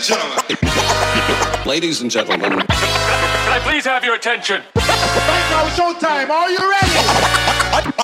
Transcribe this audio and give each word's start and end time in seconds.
and 0.00 0.08
gentlemen. 0.08 1.66
Ladies 1.66 2.00
and 2.00 2.10
gentlemen. 2.10 2.50
Can 2.50 3.52
I 3.52 3.60
please 3.62 3.84
have 3.84 4.04
your 4.04 4.14
attention? 4.14 4.62
Right 4.74 5.46
now, 5.52 5.66
it's 5.66 5.76
showtime. 5.76 6.30
Are 6.30 6.50
you 6.50 6.58
ready? 6.58 6.96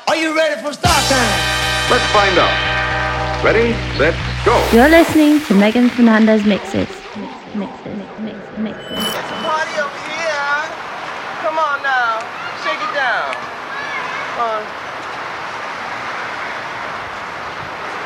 Are 0.06 0.16
you 0.16 0.36
ready 0.36 0.60
for 0.60 0.72
start 0.72 1.02
time? 1.08 1.36
Let's 1.88 2.04
find 2.12 2.36
out. 2.36 2.52
Ready, 3.44 3.72
set, 3.96 4.14
go. 4.44 4.52
You're 4.72 4.88
listening 4.88 5.40
to 5.46 5.54
Megan 5.54 5.88
Fernandez 5.88 6.44
mixes. 6.44 6.88
Mixes, 7.54 7.96
mixes, 8.20 8.58
mixes. 8.58 8.98
It's 9.00 9.32
a 9.32 9.38
party 9.40 9.80
over 9.80 10.00
here. 10.04 10.52
Come 11.40 11.56
on 11.56 11.82
now. 11.82 12.20
Shake 12.60 12.80
it 12.80 12.92
down. 12.92 13.32
Come 14.36 14.52
on. 14.52 14.62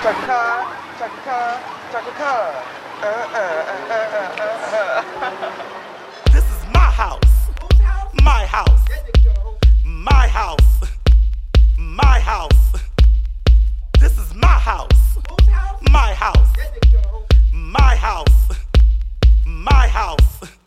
Chaka 0.02 0.26
Khan, 0.26 0.76
Chaka 0.98 1.20
Khan, 1.26 1.58
Chaka 1.92 2.79
Uh, 3.02 3.06
uh, 3.06 3.64
uh. 5.22 5.52
This 6.32 6.44
is 6.44 6.66
my 6.74 6.80
house? 6.80 7.50
My 8.22 8.44
house. 8.44 8.84
My 9.86 10.28
house. 10.28 10.82
My 11.78 12.20
house. 12.20 12.74
This 13.98 14.18
is 14.18 14.34
my 14.34 14.46
house. 14.46 15.16
My 15.90 16.12
house. 16.12 16.52
My 17.54 17.96
house. 17.96 18.50
My 19.46 19.88
house. 19.88 20.59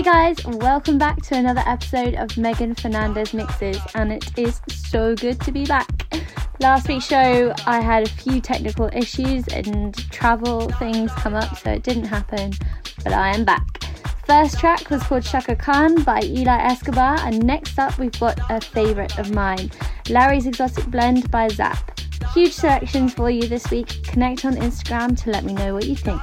Hey 0.00 0.34
guys, 0.34 0.46
welcome 0.46 0.96
back 0.96 1.20
to 1.24 1.36
another 1.36 1.62
episode 1.66 2.14
of 2.14 2.34
Megan 2.38 2.74
Fernandez 2.74 3.34
Mixes, 3.34 3.76
and 3.94 4.10
it 4.10 4.38
is 4.38 4.62
so 4.66 5.14
good 5.14 5.38
to 5.42 5.52
be 5.52 5.66
back. 5.66 5.90
Last 6.60 6.88
week's 6.88 7.04
show, 7.04 7.52
I 7.66 7.82
had 7.82 8.06
a 8.06 8.08
few 8.08 8.40
technical 8.40 8.88
issues 8.94 9.46
and 9.48 9.94
travel 10.10 10.70
things 10.78 11.12
come 11.16 11.34
up, 11.34 11.58
so 11.58 11.72
it 11.72 11.82
didn't 11.82 12.06
happen, 12.06 12.54
but 13.04 13.12
I 13.12 13.34
am 13.34 13.44
back. 13.44 13.84
First 14.24 14.58
track 14.58 14.88
was 14.88 15.02
called 15.02 15.22
Chaka 15.22 15.54
Khan 15.54 16.02
by 16.02 16.22
Eli 16.22 16.62
Escobar, 16.62 17.18
and 17.20 17.44
next 17.44 17.78
up 17.78 17.98
we've 17.98 18.18
got 18.18 18.40
a 18.48 18.58
favourite 18.58 19.18
of 19.18 19.32
mine, 19.32 19.70
Larry's 20.08 20.46
Exotic 20.46 20.86
Blend 20.86 21.30
by 21.30 21.48
Zap. 21.48 22.00
Huge 22.32 22.54
selections 22.54 23.12
for 23.12 23.28
you 23.28 23.46
this 23.46 23.70
week. 23.70 24.02
Connect 24.04 24.46
on 24.46 24.54
Instagram 24.54 25.22
to 25.24 25.30
let 25.30 25.44
me 25.44 25.52
know 25.52 25.74
what 25.74 25.84
you 25.84 25.94
think. 25.94 26.22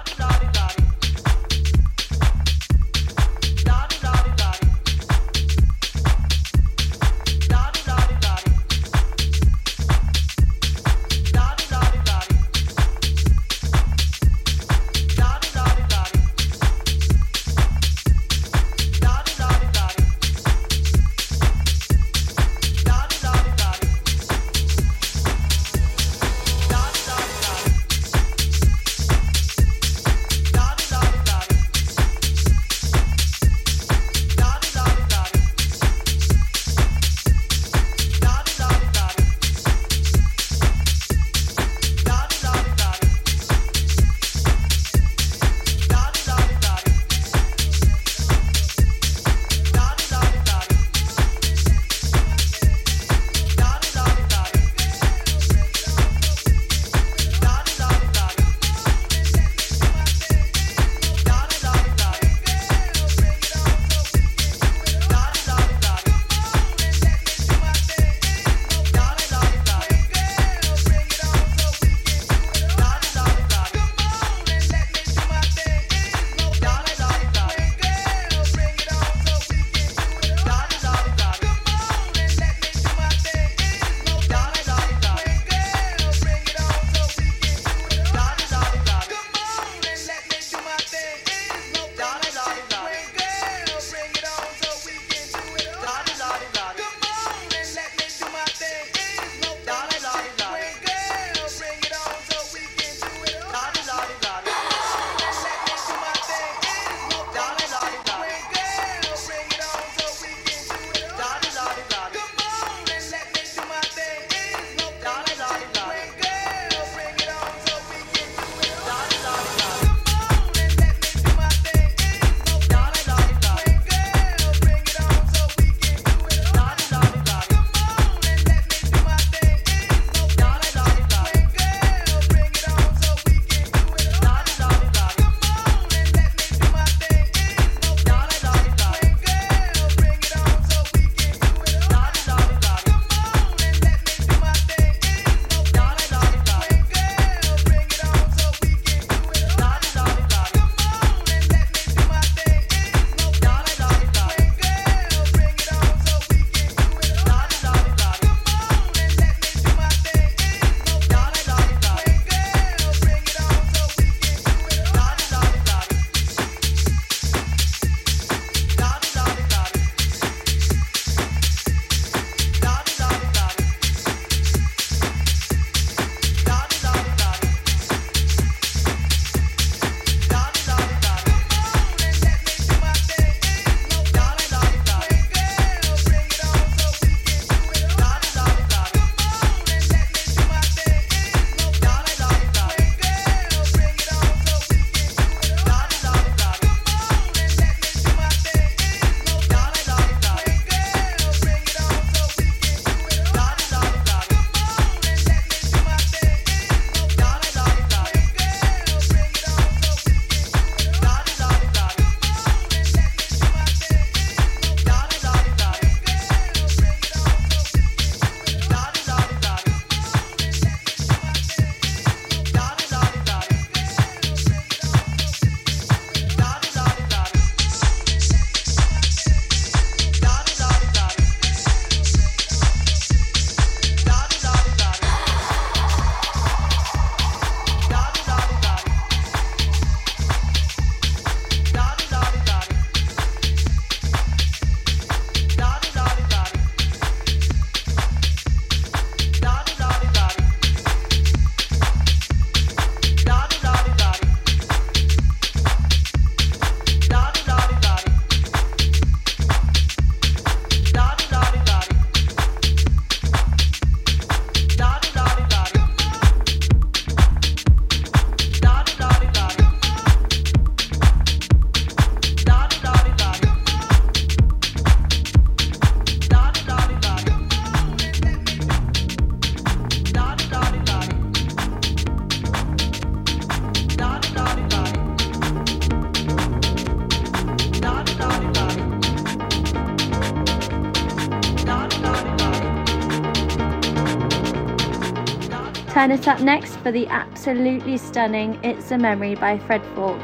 Up 296.27 296.41
next 296.41 296.75
for 296.79 296.91
the 296.91 297.07
absolutely 297.07 297.97
stunning 297.97 298.59
It's 298.61 298.91
a 298.91 298.97
Memory 298.97 299.35
by 299.35 299.57
Fred 299.59 299.81
Falke, 299.95 300.21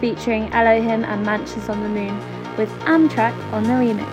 featuring 0.00 0.50
Elohim 0.54 1.04
and 1.04 1.26
Mansions 1.26 1.68
on 1.68 1.82
the 1.82 1.90
Moon, 1.90 2.16
with 2.56 2.70
Amtrac 2.86 3.34
on 3.52 3.64
the 3.64 3.74
remix. 3.74 4.11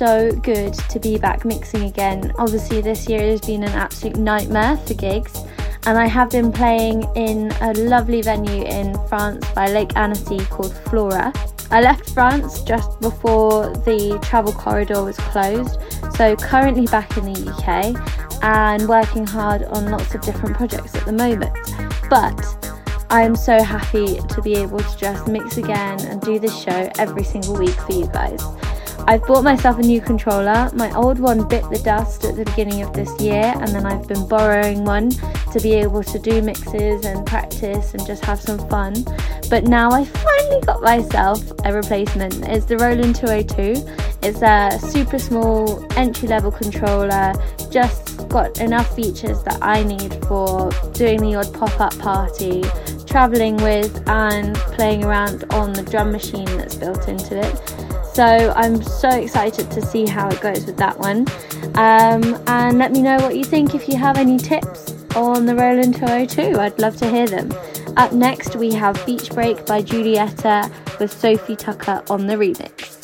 So 0.00 0.32
good 0.32 0.72
to 0.72 0.98
be 0.98 1.18
back 1.18 1.44
mixing 1.44 1.82
again. 1.82 2.32
Obviously, 2.38 2.80
this 2.80 3.06
year 3.06 3.20
has 3.20 3.42
been 3.42 3.62
an 3.62 3.72
absolute 3.72 4.16
nightmare 4.16 4.78
for 4.78 4.94
gigs, 4.94 5.44
and 5.84 5.98
I 5.98 6.06
have 6.06 6.30
been 6.30 6.50
playing 6.50 7.02
in 7.16 7.52
a 7.60 7.74
lovely 7.74 8.22
venue 8.22 8.64
in 8.64 8.96
France 9.08 9.46
by 9.54 9.70
Lake 9.70 9.94
Annecy 9.96 10.38
called 10.46 10.72
Flora. 10.88 11.34
I 11.70 11.82
left 11.82 12.08
France 12.14 12.62
just 12.62 12.98
before 13.02 13.68
the 13.84 14.18
travel 14.22 14.54
corridor 14.54 15.04
was 15.04 15.18
closed, 15.18 15.78
so 16.16 16.34
currently 16.34 16.86
back 16.86 17.18
in 17.18 17.30
the 17.30 17.50
UK 17.50 18.42
and 18.42 18.88
working 18.88 19.26
hard 19.26 19.64
on 19.64 19.90
lots 19.90 20.14
of 20.14 20.22
different 20.22 20.56
projects 20.56 20.94
at 20.94 21.04
the 21.04 21.12
moment. 21.12 21.52
But 22.08 22.40
I 23.10 23.20
am 23.20 23.36
so 23.36 23.62
happy 23.62 24.18
to 24.18 24.40
be 24.40 24.54
able 24.54 24.78
to 24.78 24.96
just 24.96 25.28
mix 25.28 25.58
again 25.58 26.00
and 26.06 26.22
do 26.22 26.38
this 26.38 26.58
show 26.58 26.90
every 26.98 27.22
single 27.22 27.58
week 27.58 27.78
for 27.80 27.92
you 27.92 28.06
guys. 28.06 28.42
I've 29.10 29.26
bought 29.26 29.42
myself 29.42 29.80
a 29.80 29.82
new 29.82 30.00
controller. 30.00 30.70
My 30.72 30.88
old 30.94 31.18
one 31.18 31.48
bit 31.48 31.68
the 31.68 31.80
dust 31.80 32.24
at 32.24 32.36
the 32.36 32.44
beginning 32.44 32.82
of 32.82 32.92
this 32.92 33.10
year, 33.20 33.52
and 33.56 33.66
then 33.74 33.84
I've 33.84 34.06
been 34.06 34.24
borrowing 34.28 34.84
one 34.84 35.10
to 35.10 35.58
be 35.60 35.74
able 35.74 36.04
to 36.04 36.18
do 36.20 36.40
mixes 36.40 37.04
and 37.04 37.26
practice 37.26 37.92
and 37.92 38.06
just 38.06 38.24
have 38.24 38.40
some 38.40 38.60
fun. 38.68 38.94
But 39.48 39.64
now 39.64 39.90
I 39.90 40.04
finally 40.04 40.60
got 40.60 40.80
myself 40.80 41.42
a 41.64 41.72
replacement. 41.72 42.46
It's 42.46 42.66
the 42.66 42.78
Roland 42.78 43.16
202. 43.16 43.84
It's 44.22 44.42
a 44.42 44.78
super 44.78 45.18
small 45.18 45.84
entry 45.98 46.28
level 46.28 46.52
controller, 46.52 47.34
just 47.68 48.28
got 48.28 48.60
enough 48.60 48.94
features 48.94 49.42
that 49.42 49.58
I 49.60 49.82
need 49.82 50.24
for 50.26 50.70
doing 50.92 51.20
the 51.20 51.34
odd 51.34 51.52
pop 51.52 51.80
up 51.80 51.98
party, 51.98 52.62
traveling 53.08 53.56
with, 53.56 54.08
and 54.08 54.54
playing 54.54 55.04
around 55.04 55.52
on 55.52 55.72
the 55.72 55.82
drum 55.82 56.12
machine 56.12 56.46
that's 56.56 56.76
built 56.76 57.08
into 57.08 57.36
it. 57.36 57.79
So 58.12 58.52
I'm 58.56 58.82
so 58.82 59.08
excited 59.08 59.70
to 59.70 59.82
see 59.82 60.06
how 60.06 60.28
it 60.28 60.40
goes 60.40 60.66
with 60.66 60.76
that 60.78 60.98
one. 60.98 61.26
Um, 61.76 62.42
and 62.46 62.78
let 62.78 62.92
me 62.92 63.02
know 63.02 63.16
what 63.18 63.36
you 63.36 63.44
think 63.44 63.74
if 63.74 63.88
you 63.88 63.96
have 63.96 64.18
any 64.18 64.36
tips 64.36 64.94
on 65.14 65.46
the 65.46 65.54
Roland 65.54 65.94
202. 65.94 66.58
I'd 66.58 66.78
love 66.78 66.96
to 66.96 67.08
hear 67.08 67.26
them. 67.26 67.52
Up 67.96 68.12
next, 68.12 68.56
we 68.56 68.72
have 68.74 69.04
Beach 69.06 69.30
Break 69.30 69.64
by 69.66 69.82
Julietta 69.82 70.70
with 70.98 71.12
Sofi 71.12 71.56
Tukker 71.56 72.08
on 72.10 72.26
the 72.26 72.34
remix. 72.34 72.99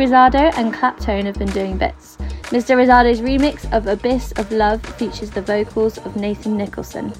Rosado 0.00 0.50
and 0.56 0.72
Claptone 0.72 1.26
have 1.26 1.38
been 1.38 1.50
doing 1.50 1.76
bits. 1.76 2.16
Mr. 2.48 2.74
Rosado's 2.74 3.20
remix 3.20 3.70
of 3.70 3.86
Abyss 3.86 4.32
of 4.38 4.50
Love 4.50 4.82
features 4.96 5.28
the 5.30 5.42
vocals 5.42 5.98
of 5.98 6.16
Nathan 6.16 6.56
Nicholson. 6.56 7.12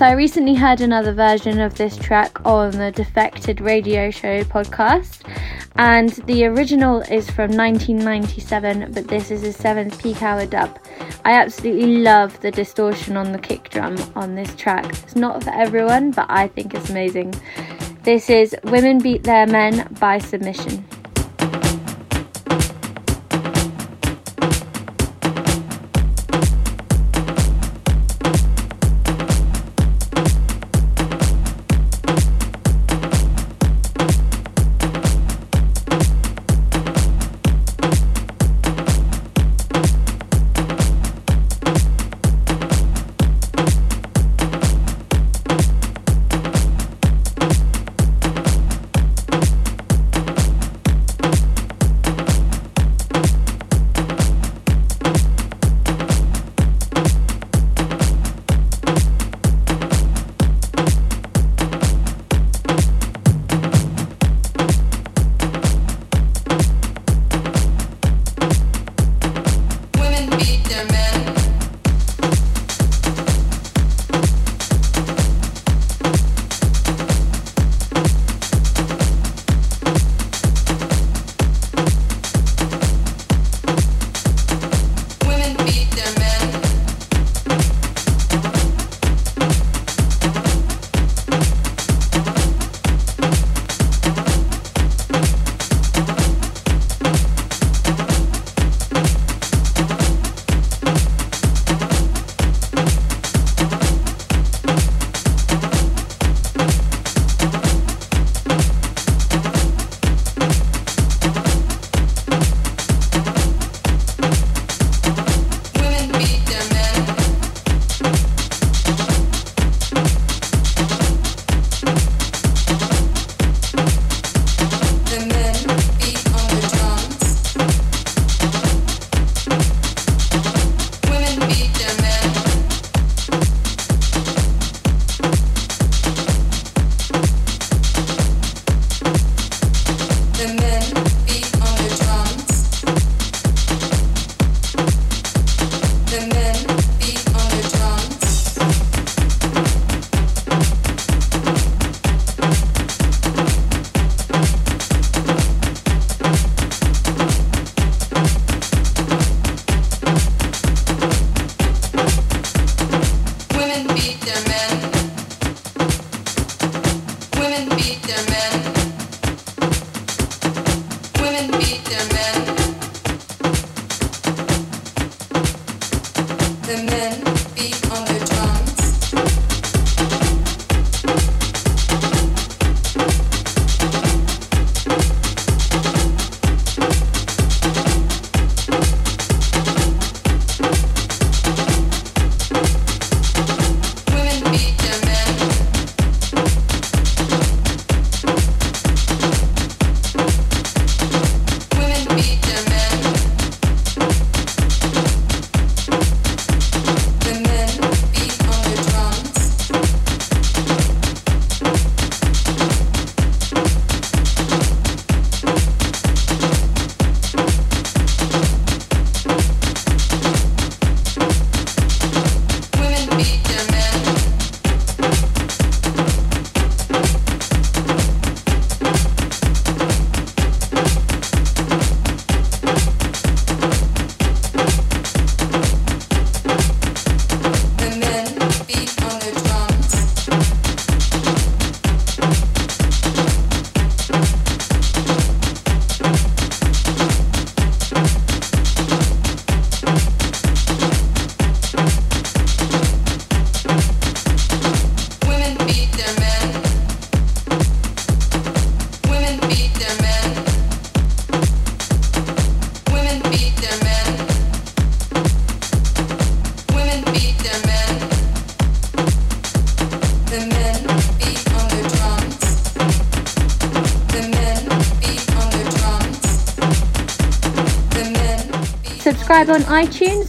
So 0.00 0.06
I 0.06 0.12
recently 0.12 0.54
heard 0.54 0.80
another 0.80 1.12
version 1.12 1.60
of 1.60 1.74
this 1.74 1.94
track 1.94 2.46
on 2.46 2.70
the 2.70 2.90
Defected 2.90 3.60
Radio 3.60 4.10
Show 4.10 4.44
podcast, 4.44 5.20
and 5.76 6.08
the 6.24 6.46
original 6.46 7.02
is 7.02 7.30
from 7.30 7.50
1997, 7.50 8.92
but 8.92 9.08
this 9.08 9.30
is 9.30 9.42
a 9.42 9.52
seventh 9.52 10.02
peak 10.02 10.22
hour 10.22 10.46
dub. 10.46 10.78
I 11.26 11.32
absolutely 11.32 11.98
love 11.98 12.40
the 12.40 12.50
distortion 12.50 13.18
on 13.18 13.32
the 13.32 13.38
kick 13.38 13.68
drum 13.68 13.98
on 14.16 14.36
this 14.36 14.54
track. 14.54 14.86
It's 14.86 15.16
not 15.16 15.44
for 15.44 15.50
everyone, 15.50 16.12
but 16.12 16.30
I 16.30 16.48
think 16.48 16.72
it's 16.72 16.88
amazing. 16.88 17.34
This 18.02 18.30
is 18.30 18.56
Women 18.64 19.00
Beat 19.00 19.24
Their 19.24 19.46
Men 19.46 19.86
by 20.00 20.16
Submission. 20.16 20.79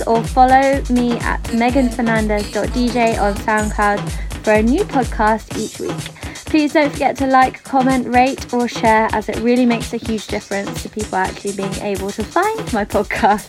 Or 0.08 0.24
follow 0.24 0.82
me 0.90 1.20
at 1.20 1.44
meganfernandez.dj 1.44 3.22
on 3.22 3.36
SoundCloud 3.36 4.44
for 4.44 4.54
a 4.54 4.62
new 4.62 4.84
podcast 4.84 5.58
each 5.58 5.80
week. 5.80 5.98
Please 6.46 6.74
don't 6.74 6.92
forget 6.92 7.16
to 7.18 7.28
like, 7.28 7.64
comment, 7.64 8.08
rate, 8.08 8.52
or 8.54 8.68
share 8.68 9.08
as 9.14 9.30
it 9.30 9.38
really 9.38 9.66
makes 9.66 9.94
a 9.94 9.98
huge 9.98 10.28
difference 10.28 10.84
to 10.84 10.90
people 10.90 11.16
actually 11.16 11.54
being 11.54 11.74
able 11.76 12.12
to 12.12 12.22
find 12.24 12.74
my 12.74 12.84
podcast. 12.84 13.48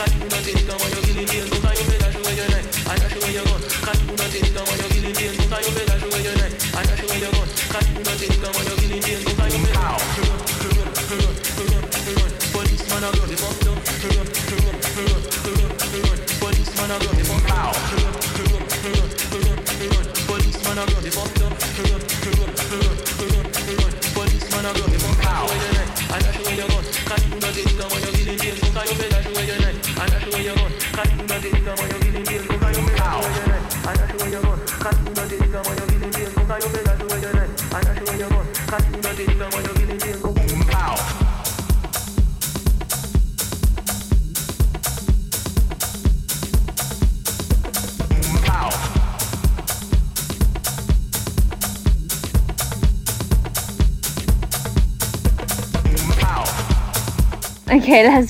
Cut, 0.00 0.14
you 0.14 0.30
you're 0.88 1.02
killing 1.04 1.28
me, 1.28 1.36
you 1.36 1.84
where 2.24 2.32
you're 2.32 2.56
at. 2.56 2.64
I 2.88 2.96
where 3.20 3.32
you're. 3.36 3.44
Cut, 3.84 4.00
you're 4.80 4.88
killing 4.88 5.12
me, 5.12 5.28
you 5.28 5.44
where 6.08 6.22
you're 6.24 6.40
at. 6.40 6.52
I 6.72 6.86
where 7.04 7.18
you're. 7.20 7.44
Cut. 7.68 8.59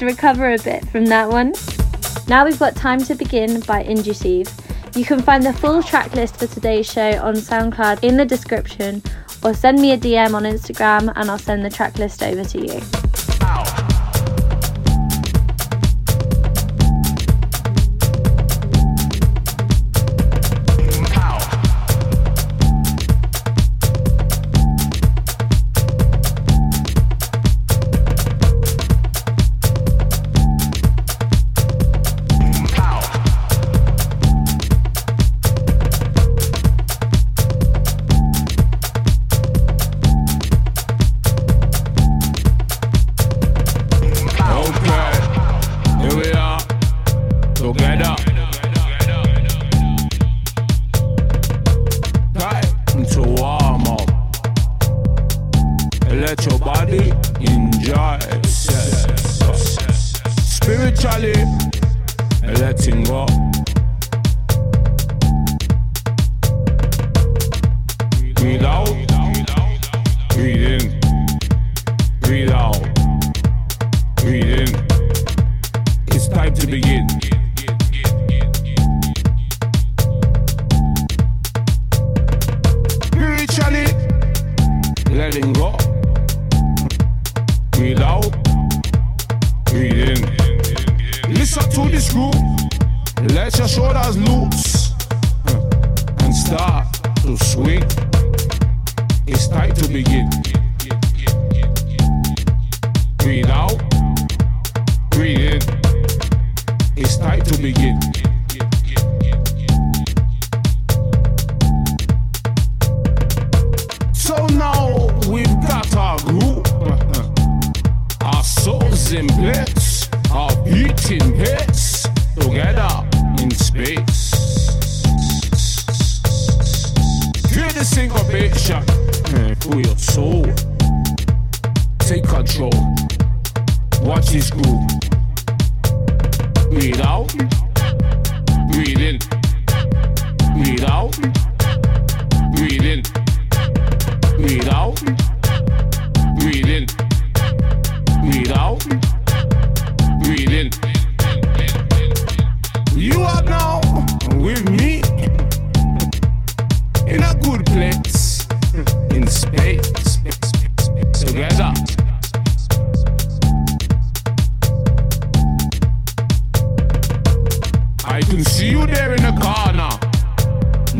recover 0.07 0.53
a 0.53 0.59
bit 0.59 0.88
from 0.88 1.07
that 1.07 1.28
one. 1.28 1.53
Now 2.28 2.44
we've 2.44 2.59
got 2.59 2.76
Time 2.76 3.01
to 3.05 3.14
Begin 3.14 3.61
by 3.61 3.82
Induceive. 3.84 4.48
You 4.96 5.05
can 5.05 5.20
find 5.20 5.44
the 5.44 5.53
full 5.53 5.82
track 5.82 6.14
list 6.14 6.36
for 6.36 6.46
today's 6.46 6.90
show 6.90 7.12
on 7.22 7.34
SoundCloud 7.34 8.05
in 8.05 8.16
the 8.16 8.24
description 8.24 9.03
or 9.42 9.55
send 9.55 9.80
me 9.80 9.92
a 9.92 9.98
DM 9.98 10.34
on 10.34 10.42
Instagram 10.42 11.12
and 11.16 11.30
I'll 11.30 11.38
send 11.38 11.64
the 11.64 11.70
track 11.70 11.98
list 11.98 12.22
over 12.22 12.44
to 12.44 12.59
you. 12.61 12.99
let 56.21 56.45
your 56.45 56.59
body 56.59 57.12
enjoy 57.41 58.18
itself. 58.37 59.57
Spiritually, 60.45 61.35
letting 62.43 63.05
go. 63.05 63.27
Breathe. 68.35 69.09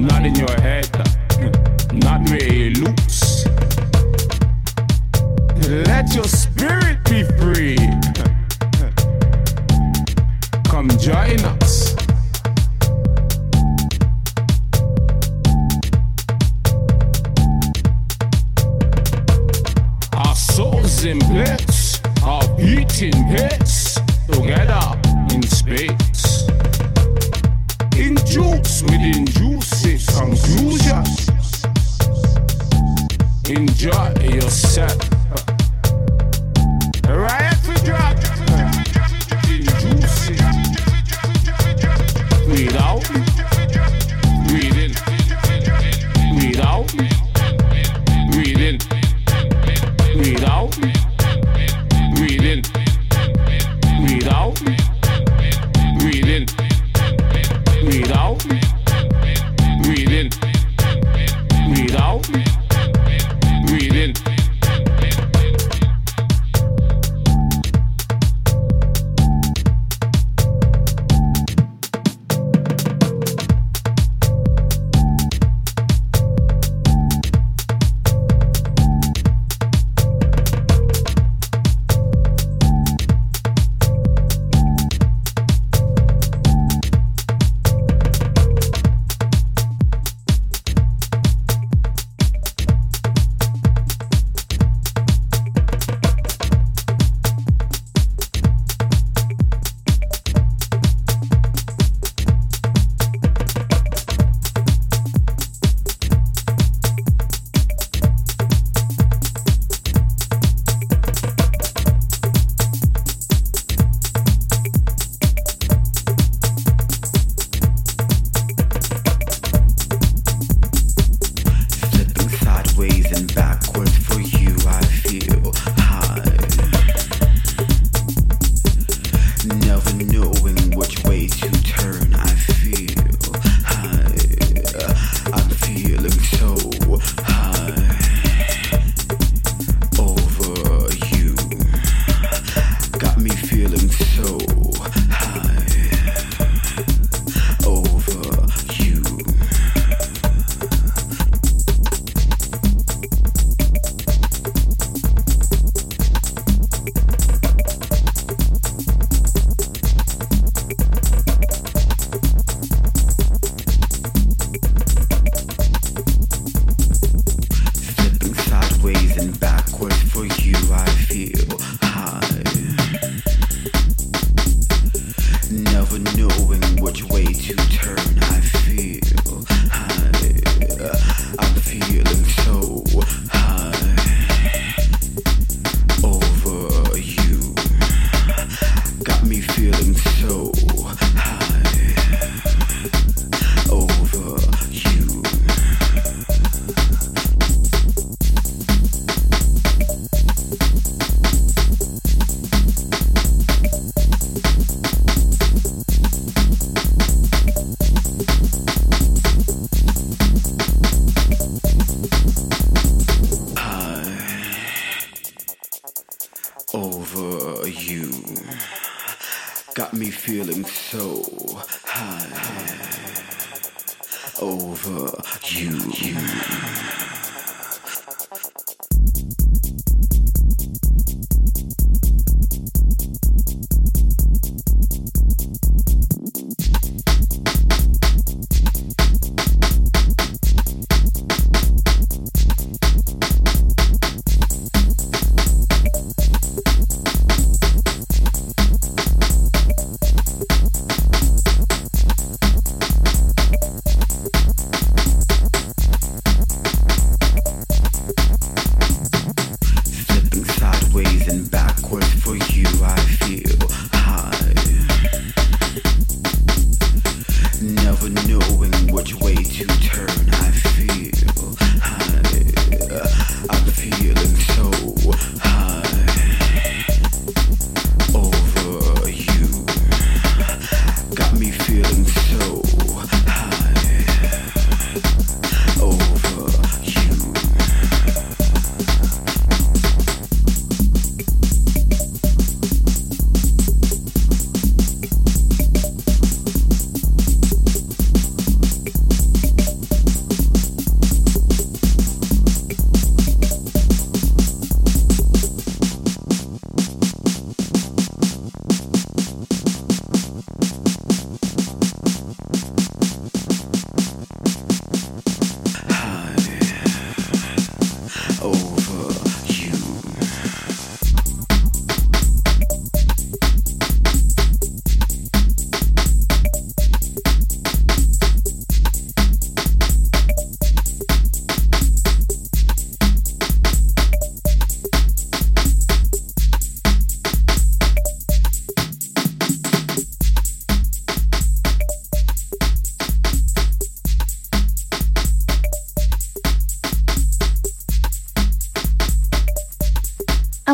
Not 0.01 0.25
in 0.25 0.35
your 0.35 0.51
head. 0.63 1.10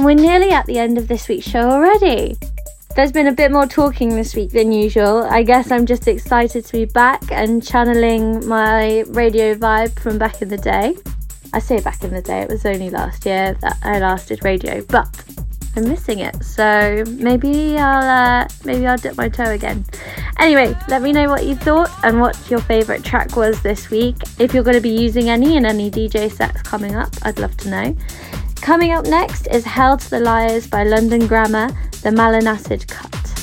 We're 0.05 0.15
nearly 0.15 0.51
at 0.51 0.67
the 0.67 0.79
end 0.79 0.99
of 0.99 1.09
this 1.09 1.29
week's 1.29 1.47
show 1.47 1.71
already. 1.71 2.37
There's 2.95 3.13
been 3.13 3.27
a 3.27 3.33
bit 3.33 3.53
more 3.53 3.67
talking 3.67 4.11
this 4.11 4.35
week 4.35 4.51
than 4.51 4.73
usual. 4.73 5.25
I 5.25 5.43
guess 5.43 5.71
I'm 5.71 5.87
just 5.87 6.09
excited 6.09 6.65
to 6.65 6.73
be 6.73 6.85
back 6.87 7.23
and 7.31 7.65
channeling 7.65 8.47
my 8.47 9.01
radio 9.09 9.55
vibe 9.55 9.99
from 9.99 10.19
back 10.19 10.41
in 10.43 10.49
the 10.49 10.57
day. 10.57 10.97
I 11.53 11.59
say 11.59 11.81
back 11.81 12.03
in 12.03 12.11
the 12.11 12.23
day, 12.23 12.41
it 12.41 12.49
was 12.49 12.65
only 12.67 12.91
last 12.91 13.27
year 13.27 13.57
that 13.61 13.79
I 13.83 13.99
last 13.99 14.29
did 14.29 14.45
radio, 14.45 14.83
but 14.83 15.09
I'm 15.77 15.89
missing 15.89 16.21
it. 16.21 16.43
So 16.43 17.05
maybe 17.07 17.77
I'll 17.77 18.43
uh, 18.43 18.49
maybe 18.65 18.87
I'll 18.87 18.97
dip 18.97 19.17
my 19.17 19.29
toe 19.29 19.51
again. 19.51 19.85
Anyway, 20.39 20.75
let 20.89 21.03
me 21.03 21.13
know 21.13 21.29
what 21.29 21.45
you 21.45 21.55
thought 21.55 21.91
and 22.03 22.19
what 22.21 22.51
your 22.51 22.61
favourite 22.61 23.05
track 23.05 23.37
was 23.37 23.63
this 23.63 23.91
week. 23.91 24.17
If 24.39 24.55
you're 24.55 24.65
going 24.65 24.77
to 24.77 24.83
be 24.83 24.91
using 24.91 25.29
any 25.29 25.57
in 25.57 25.67
any 25.67 25.91
DJ 25.91 26.31
sets 26.31 26.63
coming 26.63 26.97
up, 26.97 27.13
I'd 27.23 27.39
love 27.39 27.57
to 27.59 27.71
know. 27.71 27.97
Coming 28.67 28.91
up 28.91 29.07
next 29.07 29.47
is 29.47 29.64
Hell 29.64 29.97
to 29.97 30.11
the 30.11 30.19
Liars 30.19 30.67
by 30.67 30.83
London 30.83 31.29
Grammar, 31.29 31.69
the 32.03 32.11
Malin 32.11 32.49
cut. 32.89 33.36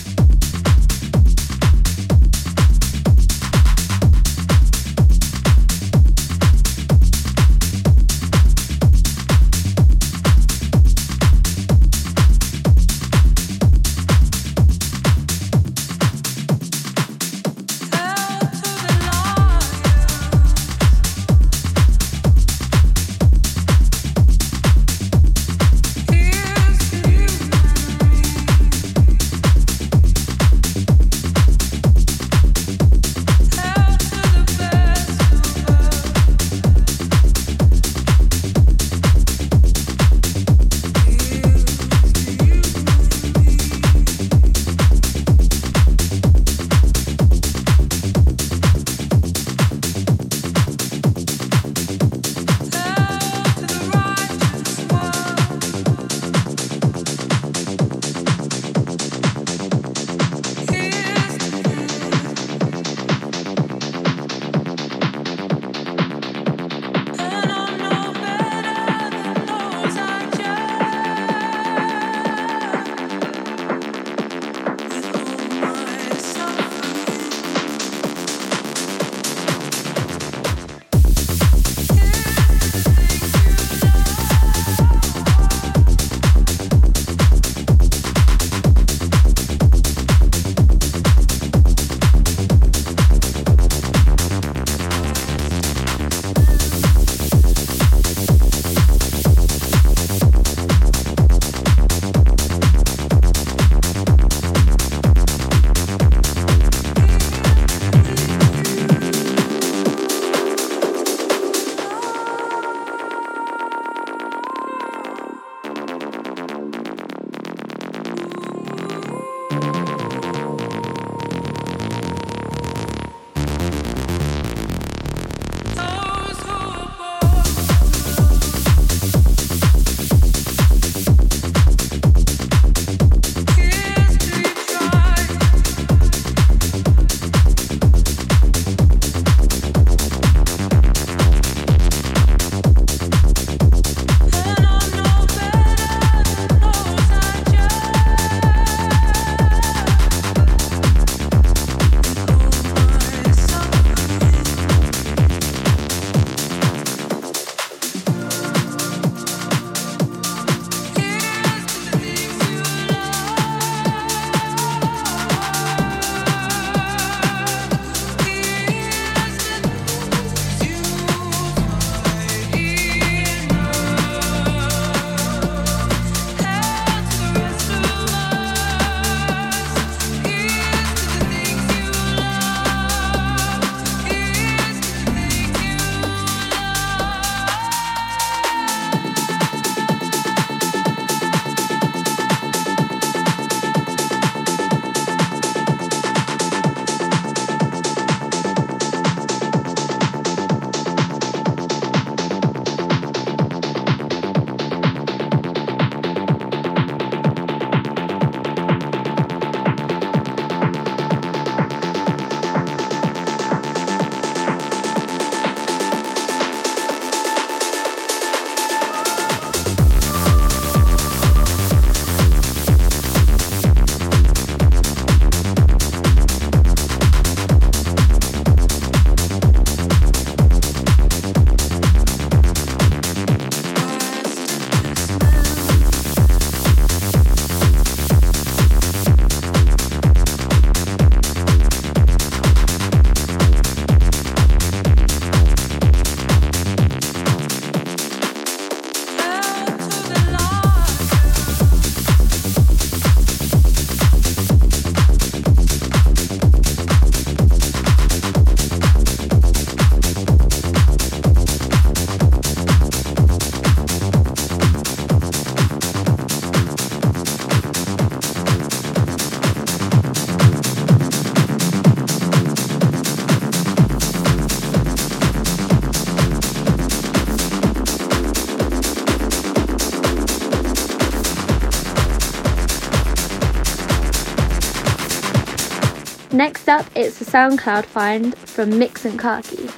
Next 286.44 286.68
up, 286.68 286.86
it's 286.94 287.22
a 287.22 287.24
SoundCloud 287.24 287.86
find 287.86 288.38
from 288.38 288.78
Mix 288.78 289.06
and 289.06 289.18
Khaki. 289.18 289.70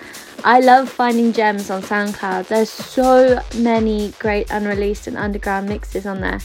I 0.44 0.62
love 0.62 0.90
finding 0.90 1.32
gems 1.32 1.70
on 1.70 1.84
SoundCloud. 1.84 2.48
There's 2.48 2.72
so 2.72 3.40
many 3.60 4.14
great 4.18 4.50
unreleased 4.50 5.06
and 5.06 5.16
underground 5.16 5.70
mixes 5.70 6.08
on 6.08 6.22
there. 6.22 6.40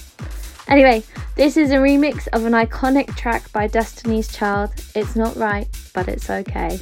Anyway, 0.69 1.05
this 1.37 1.57
is 1.57 1.71
a 1.71 1.77
remix 1.77 2.29
of 2.35 2.45
an 2.45 2.53
iconic 2.53 3.17
track 3.17 3.51
by 3.53 3.67
Destiny's 3.67 4.29
Child. 4.29 4.73
It's 4.95 5.17
not 5.17 5.37
right, 5.37 5.67
but 5.95 6.07
it's 6.07 6.29
okay. 6.29 6.79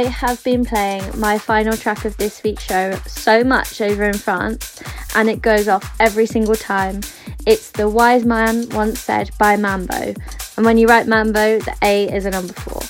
I 0.00 0.04
have 0.04 0.42
been 0.42 0.64
playing 0.64 1.02
my 1.20 1.36
final 1.36 1.76
track 1.76 2.06
of 2.06 2.16
this 2.16 2.42
week's 2.42 2.62
show 2.62 2.92
so 3.06 3.44
much 3.44 3.82
over 3.82 4.04
in 4.04 4.16
France, 4.16 4.82
and 5.14 5.28
it 5.28 5.42
goes 5.42 5.68
off 5.68 5.94
every 6.00 6.24
single 6.24 6.54
time. 6.54 7.02
It's 7.44 7.70
The 7.70 7.86
Wise 7.86 8.24
Man 8.24 8.66
Once 8.70 8.98
Said 8.98 9.30
by 9.38 9.56
Mambo, 9.56 10.14
and 10.56 10.64
when 10.64 10.78
you 10.78 10.86
write 10.86 11.06
Mambo, 11.06 11.58
the 11.58 11.76
A 11.82 12.10
is 12.10 12.24
a 12.24 12.30
number 12.30 12.54
four. 12.54 12.80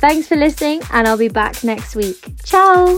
Thanks 0.00 0.26
for 0.26 0.36
listening, 0.36 0.80
and 0.90 1.06
I'll 1.06 1.18
be 1.18 1.28
back 1.28 1.62
next 1.64 1.94
week. 1.94 2.24
Ciao! 2.44 2.96